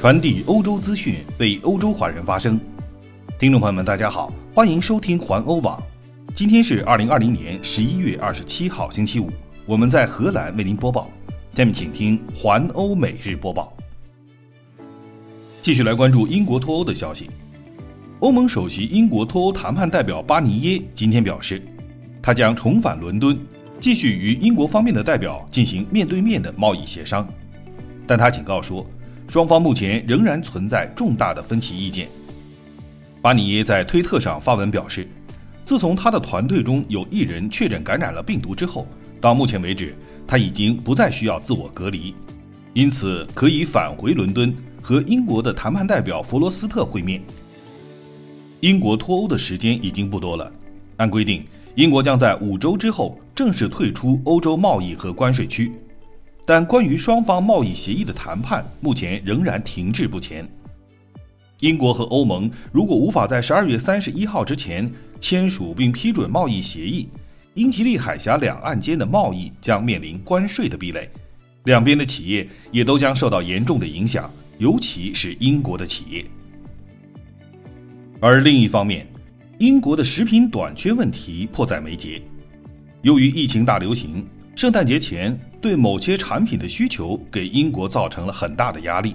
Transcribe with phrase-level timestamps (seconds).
[0.00, 2.56] 传递欧洲资讯，为欧洲华人发声。
[3.36, 5.82] 听众朋友们，大家好，欢迎收听环欧网。
[6.32, 9.28] 今天是二零二零年十一月二十七号，星期五。
[9.66, 11.10] 我们在荷兰为您播报。
[11.52, 13.76] 下面请听环欧每日播报。
[15.60, 17.28] 继续来关注英国脱欧的消息。
[18.20, 21.60] 欧盟首席英国脱欧谈判代表巴尼耶今天表示，
[22.22, 23.36] 他将重返伦敦，
[23.80, 27.26] 继续与英国方面的代表进行面对面的贸易协商。
[28.06, 28.86] 但他警告说。
[29.28, 32.08] 双方目前仍然存在重大的分歧意见。
[33.20, 35.06] 巴尼耶在推特上发文表示，
[35.66, 38.86] 自从他的团队中有一人确诊感染了病毒之后，
[39.20, 39.94] 到目前为止，
[40.26, 42.14] 他已经不再需要自我隔离，
[42.72, 47.20] 因此可以返回伦敦和英国的谈判代表弗罗斯特会面。
[48.60, 50.50] 英国脱欧的时间已经不多了，
[50.96, 55.70] 按规定，英国将在五周之后正式退出欧洲贸易和关税区。
[56.48, 60.48] 但关于双方贸易协议的谈判目前仍然停滞不前。
[61.60, 64.90] 英国和欧盟如果无法在十二月三十一号之前
[65.20, 67.06] 签署并批准贸易协议，
[67.52, 71.10] 英吉利海峡两岸间的贸易将面临关税的壁垒，
[71.64, 76.24] 两边的企业也都将受到严重的影响，尤其是英国的企业。
[78.20, 79.06] 而另一方面，
[79.58, 82.22] 英国的食品短缺问题迫在眉睫，
[83.02, 84.26] 由于疫情大流行。
[84.56, 89.14] 圣诞节前，对某些产品的需求给英国造成了很大的压力。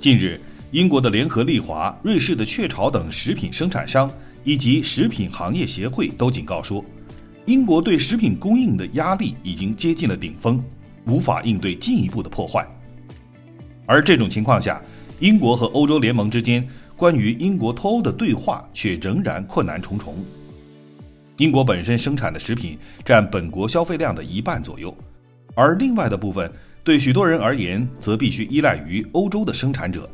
[0.00, 4.10] 近日，英国的联合利华、瑞士的雀巢等食品生产商
[4.44, 6.84] 以及食品行业协会都警告说，
[7.46, 10.62] 英国对食品供应的压力已经接近了顶峰，
[11.06, 12.66] 无法应对进一步的破坏。
[13.84, 14.80] 而这种情况下，
[15.20, 16.66] 英国和欧洲联盟之间
[16.96, 20.16] 关于英国脱欧的对话却仍然困难重重。
[21.38, 24.96] 英国本身生产的食品占本国消费量的一半左右，
[25.54, 26.50] 而另外的部分
[26.82, 30.08] 对许多人而言则必须依赖于欧洲的生产者。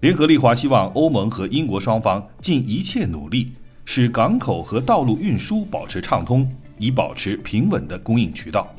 [0.00, 3.52] 联合利华希望欧盟和英国双方尽一切努力，
[3.84, 8.74] 使港口和道路运输保持畅通，以保持平稳的供应渠道。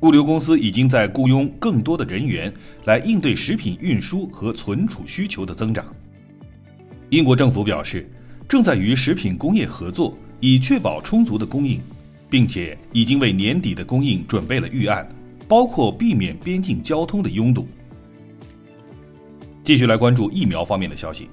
[0.00, 2.52] 物流公司已经在雇佣更多的人员
[2.84, 5.86] 来应对食品运输和存储需求的增长。
[7.10, 8.08] 英国政府表示。
[8.46, 11.80] 正在与食品工业合作，以确保充足的供应，
[12.34, 15.08] 并且已经为年底的供应准备了预案，
[15.46, 17.64] 包括避免边境交通的拥堵。
[19.62, 21.28] 继续来关注疫苗方面的消息。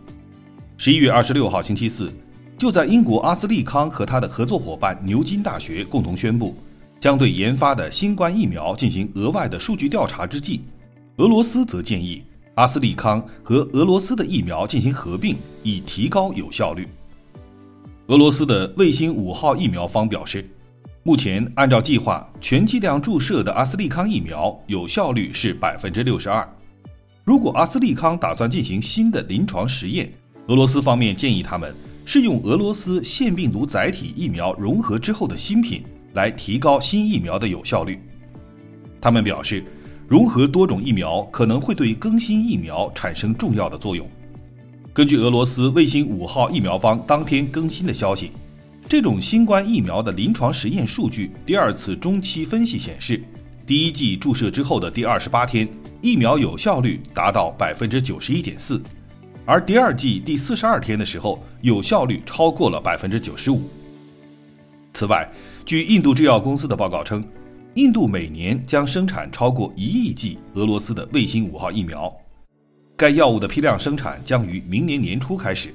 [0.77, 2.13] 十一月二十六号星期四，
[2.55, 6.55] 就在英国阿斯利康和他的合作伙伴牛津大学共同宣布，
[6.99, 10.61] 将对研发的新冠疫苗进行额外的数据调查之际，
[11.17, 12.21] 俄罗斯则建议
[12.53, 16.87] 阿斯利康和俄罗斯的疫苗进行合并，以提高有效率。
[18.05, 20.47] 俄罗斯的卫星五号疫苗方表示，
[21.03, 26.47] 目前按照计划全剂量注射的阿斯利康疫苗有效率是百分之六十二。
[27.23, 30.11] 如果阿斯利康打算进行新的临床实验，
[30.45, 31.73] 俄罗斯方面建议他们
[32.05, 37.99] 是用俄罗斯腺病毒载体疫苗融合之后的新品来提高新疫苗的有效率。
[39.01, 39.63] 他们表示，
[40.07, 44.07] 融合多种疫苗可能会对更新疫苗产生重要的作用。
[44.93, 48.29] 根据俄罗斯卫星五号疫苗方当天更新的消息，
[48.91, 53.23] 这种新冠疫苗的临床实验数据第二次中期分析显示，
[53.65, 55.65] 第一剂注射之后的第二十八天，
[56.01, 58.81] 疫苗有效率达到百分之九十一点四，
[59.45, 63.61] 而第二剂第四十二天的时候，有效率超过了百分之九十五。
[64.93, 65.25] 此外，
[65.65, 67.23] 据印度制药公司的报告称，
[67.75, 72.13] 印度每年将生产超过一亿剂俄罗斯的卫星五号疫苗。
[72.97, 75.73] 该药物的批量生产将于明年年初开始。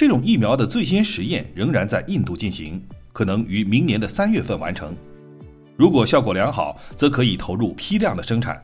[0.00, 4.96] 这种疫苗的最新实验仍然在印度进行，可能于明年的三月份完成。
[5.76, 8.58] 如果效果良好，则可以投入批量的生产。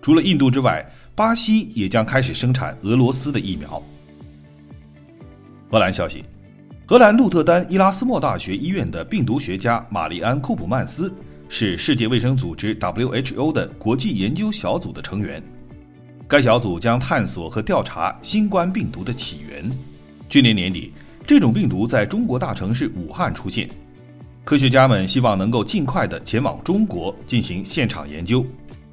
[0.00, 3.82] 除了印度之外，巴西也将开始生产俄罗斯的疫苗。
[5.68, 6.24] 荷兰消息：
[6.86, 11.12] 荷兰鹿特丹伊拉斯莫大学医院的病毒学家玛丽安·库普曼斯
[11.48, 15.42] 是世界卫生组织 （WHO） 的国际研究小组的成员。
[16.28, 19.68] 该小组将探索和调查新冠病毒的起源。
[20.30, 20.92] 去年年底，
[21.26, 23.68] 这种病毒在中国大城市武汉出现。
[24.44, 28.46] 科学家们希望能够尽快的前往中国进行现场研究。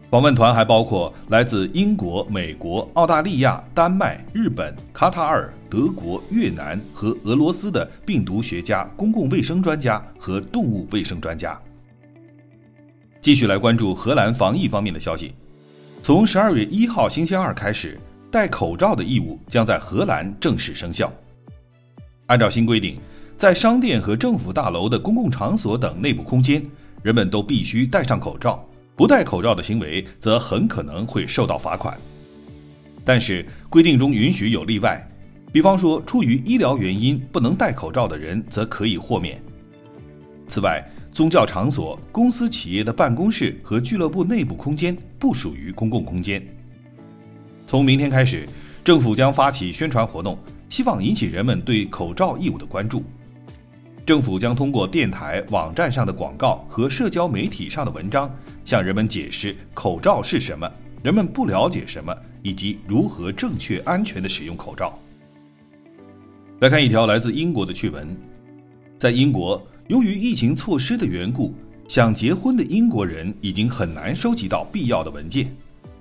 [0.10, 11.60] 访问团还包括来自英国、美国、澳大利亚、丹麦、日本、卡塔尔、德国、越南和俄罗斯的病毒学家、公共卫生专家和动物卫生专家。
[13.22, 15.36] 继续来关注荷兰防疫方面的消息。
[16.02, 18.00] 从十二月一号星期二开始，
[18.32, 21.14] 戴口罩的义务将在荷兰正式生效。
[22.28, 22.98] 按照新规定，
[23.38, 26.62] 在商店和政府大楼的公共场所等内部空间，
[27.02, 28.64] 人们都必须戴上口罩。
[28.96, 31.98] 不戴口罩的行为则很可能会受到罚款。
[33.06, 35.08] 但是规定中允许有例外，
[35.54, 39.42] 比方说出于医疗原因不能戴口罩的人则可以豁免。
[40.48, 40.84] 此外，
[41.14, 46.46] 宗教场所、公司企业的办公室和俱乐部内部空间不属于公共空间。
[47.66, 48.48] 从明天开始，
[48.84, 50.38] 政府将发起宣传活动，
[50.78, 53.04] 希望引起人们对口罩义务的关注。
[54.06, 58.32] 政府将通过电台、网站上的广告和社交媒体上的文章，
[58.64, 60.72] 向人们解释口罩是什么，
[61.02, 65.00] 人们不了解什么，以及如何正确、安全地使用口罩。
[66.60, 68.16] 来看一条来自英国的趣闻，
[69.00, 71.56] 在英国，由于疫情措施的缘故，
[71.88, 75.52] 想结婚的英国人已经很难收集到必要的文件，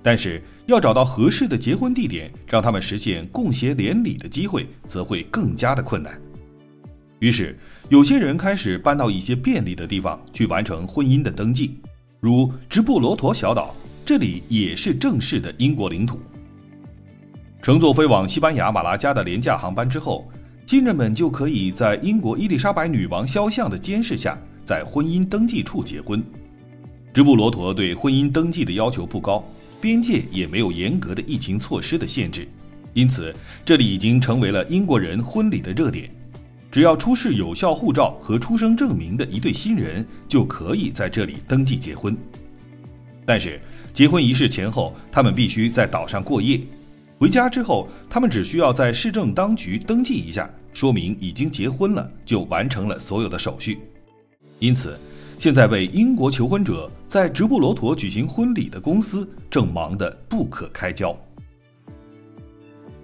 [0.07, 6.17] 但是要找到合适的结婚地点，让他们实现共携连理的机会，则会更加的困难。
[7.19, 7.59] 于是，
[7.89, 11.81] 有些人开始搬到一些便利的地方去完成婚姻的登记，
[12.21, 13.75] 如直布罗陀小岛，
[14.05, 16.17] 这里也是正式的英国领土。
[17.61, 20.25] 乘坐飞往西班牙马拉加的廉价航班之后，
[20.65, 26.23] 新人们就可以在英国伊丽莎白女王肖像的监视下，在婚姻登记处结婚。
[27.13, 29.43] 直布罗陀对婚姻登记的要求不高，
[29.79, 32.47] 边界也没有严格的疫情措施的限制，
[32.93, 33.33] 因此
[33.63, 36.09] 这里已经成为了英国人婚礼的热点。
[36.69, 42.15] 只要出示有效护照和出生证明的一对新人，就可以在这里登记结婚。
[43.25, 43.59] 但是，
[43.93, 46.59] 结婚仪式前后，他们必须在岛上过夜。
[47.17, 53.79] 回家之后，他们只需要在市政当局登记一下，说明已经结婚了，就完成了所有的手续。
[54.59, 54.99] 因此，
[55.39, 61.15] 现在为英国求婚者在直布罗陀举行婚礼的公司正忙得不可开交。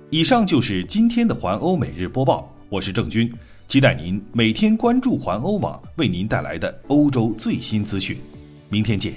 [0.10, 3.32] 以上就是今天的环欧每日播报，我是郑军。
[3.68, 8.18] 期待您每天关注环欧网为您带来的欧洲最新资讯，
[8.68, 9.14] 明天见。